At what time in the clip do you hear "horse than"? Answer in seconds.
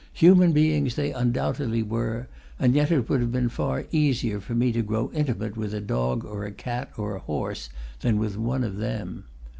7.19-8.17